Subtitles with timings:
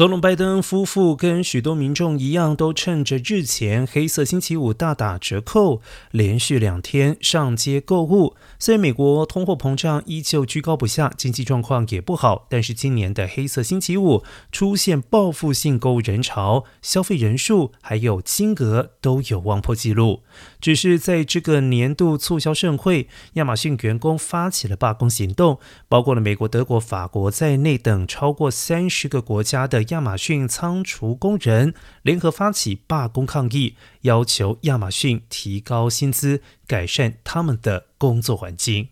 [0.00, 8.34] 总统拜登夫妇跟许多民众一样，都趁着日前黑色星期五大打折扣，连续两天上街购物。
[8.58, 20.22] 虽然美国通货膨胀依旧居高不下，经济状况也不好，但是今年的黑色星期五出现报复性购物人潮，消费人数还有金额都有望破纪录。
[20.62, 25.58] 只是在这个年度促销盛会，亚马逊员工发起了罢工行动，
[25.90, 29.84] 包括了美国、德国、法国在内等超过三十个国家的。
[29.90, 38.88] 亚马逊仓储工人联合发起罢工抗议，要求亚马逊提高薪资，改善他们的工作环境。